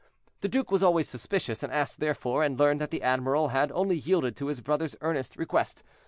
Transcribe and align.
The 0.39 0.49
duke 0.49 0.71
was 0.71 0.81
always 0.81 1.07
suspicious, 1.07 1.61
and 1.61 1.71
asked, 1.71 1.99
therefore, 1.99 2.43
and 2.43 2.57
learned 2.57 2.81
that 2.81 2.89
the 2.89 3.03
admiral 3.03 3.49
had 3.49 3.71
only 3.71 3.97
yielded 3.97 4.35
to 4.37 4.47
his 4.47 4.59
brother's 4.59 4.95
earnest 5.01 5.37
request. 5.37 5.83